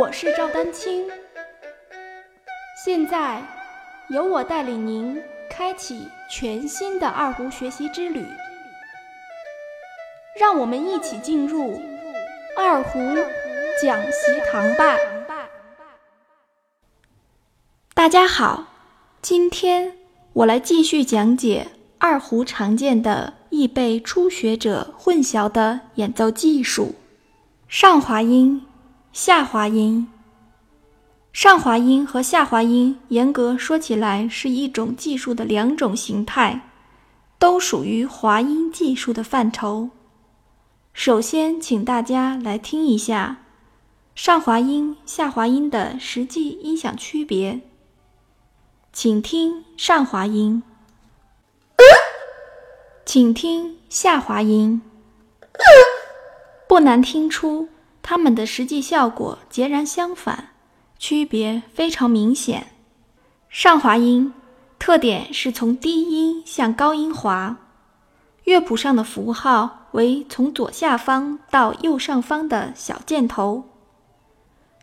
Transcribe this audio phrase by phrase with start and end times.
[0.00, 1.06] 我是赵丹青，
[2.84, 3.42] 现在
[4.08, 8.24] 由我带领您开启全新的二胡学习之旅，
[10.40, 11.80] 让我们一起进入
[12.56, 12.98] 二胡
[13.82, 14.96] 讲习堂吧。
[17.94, 18.66] 大家好，
[19.20, 19.92] 今天
[20.32, 26.94] 我来继续讲解二胡常见的易被初学者混淆的演奏技术——
[27.68, 28.66] 上滑音。
[29.12, 30.08] 下滑音、
[31.34, 36.70] 上滑音和下滑音，严格说起来是一种技术的两种形态，
[37.38, 39.90] 都属于滑音技术的范畴。
[40.94, 43.42] 首先，请大家来听一下
[44.14, 47.60] 上滑音、下滑音的实际音响区别。
[48.94, 50.62] 请听上滑音，
[53.04, 54.80] 请听下滑音，
[56.66, 57.68] 不难听出。
[58.02, 60.50] 它们的实际效果截然相反，
[60.98, 62.72] 区别非常明显。
[63.48, 64.34] 上滑音
[64.78, 67.56] 特点是从低音向高音滑，
[68.44, 73.64] 乐谱上的符号为从左下方到右上方的小箭头。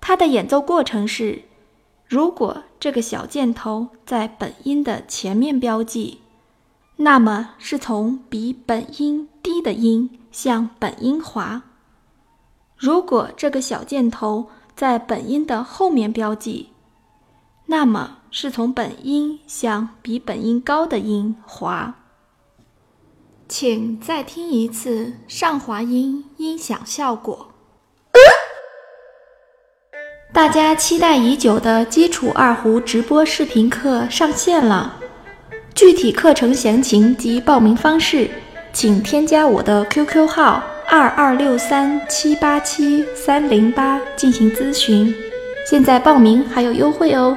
[0.00, 1.42] 它的演奏过程是：
[2.06, 6.20] 如果这个小箭头在本音的前面标记，
[6.96, 11.62] 那么是从比本音低的音向本音滑。
[12.82, 16.70] 如果这个小箭头在本音的后面标记，
[17.66, 21.94] 那么是从本音向比本音高的音滑。
[23.48, 27.52] 请再听一次上滑音音响效果。
[30.32, 34.98] 大家期待已久的基础二胡直播视频课上线了，
[35.72, 38.28] 具体课程详情及报名方式，
[38.72, 40.60] 请添加我的 QQ 号。
[40.94, 45.10] 二二六三七八七三零八进行咨询，
[45.66, 47.34] 现在报名还有优惠哦！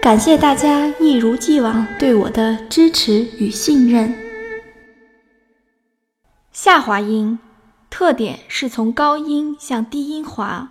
[0.00, 4.14] 感谢大家一如既往对我的支持与信任。
[6.52, 7.40] 下滑音
[7.90, 10.70] 特点是从高音向低音滑，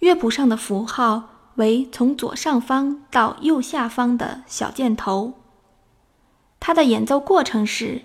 [0.00, 5.32] 乐谱上的符号为从左上方到右下方的小箭头。
[6.60, 8.02] 它的演奏过程是，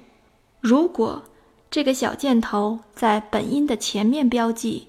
[0.62, 1.23] 如果。
[1.69, 4.88] 这个小箭头在本音的前面标记，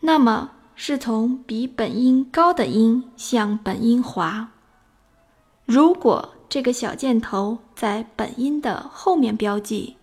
[0.00, 4.48] 那么是从比本音高的音向本音滑；
[5.64, 9.96] 如果这个小箭头在本音的后面标记，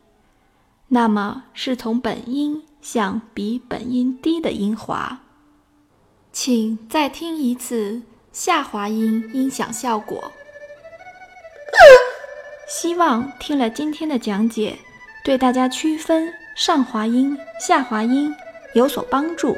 [0.88, 5.20] 那么是从本音向比本音低的音滑。
[6.32, 10.32] 请再听一次下滑音音响效果。
[12.68, 14.78] 希望听了今天的讲解。
[15.26, 18.32] 对大家区分上滑音、下滑音
[18.76, 19.58] 有所帮助。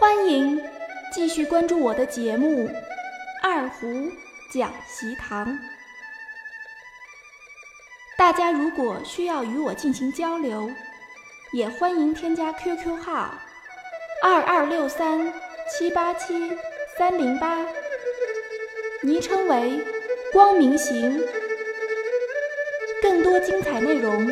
[0.00, 0.60] 欢迎
[1.12, 2.66] 继续关注我的节目
[3.44, 3.86] 《二胡
[4.52, 5.46] 讲习堂》。
[8.16, 10.68] 大家如果需要与我进行交流，
[11.52, 13.32] 也欢迎添加 QQ 号
[14.20, 15.32] 二二六三
[15.70, 16.58] 七八七
[16.98, 17.64] 三零八。
[19.08, 19.80] 昵称为
[20.34, 21.18] “光明行”，
[23.00, 24.30] 更多精彩内容，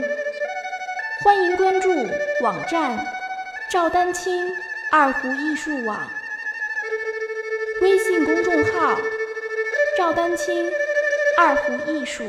[1.25, 1.89] 欢迎关注
[2.43, 3.03] 网站
[3.71, 4.55] “赵丹青
[4.93, 6.07] 二胡艺术网”，
[7.81, 9.01] 微信公众号
[9.97, 10.71] “赵丹青
[11.39, 12.23] 二胡艺术”。